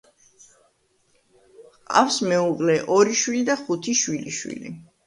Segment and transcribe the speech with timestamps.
[1.75, 4.79] ჰყავს მეუღლე, ორი შვილი და ხუთი შვილიშვილი.